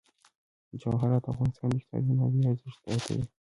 [0.81, 3.23] جواهرات د افغانستان د اقتصادي منابعو ارزښت زیاتوي.